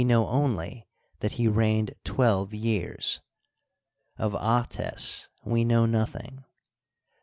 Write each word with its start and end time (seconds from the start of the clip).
know 0.03 0.27
only 0.29 0.83
that 1.19 1.33
he 1.33 1.47
reigned 1.47 1.93
twelve 2.03 2.55
years. 2.55 3.21
Of 4.17 4.31
Ahtes 4.33 5.29
we 5.45 5.63
know 5.63 5.85
nothing. 5.85 6.43